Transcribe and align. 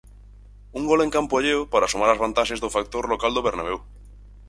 Un 0.79 0.83
gol 0.91 1.01
en 1.05 1.11
campo 1.15 1.33
alleo 1.37 1.61
para 1.73 1.89
sumar 1.91 2.09
ás 2.13 2.21
vantaxes 2.25 2.61
do 2.63 2.73
factor 2.75 3.03
local 3.13 3.31
do 3.33 3.45
Bernabéu. 3.47 3.77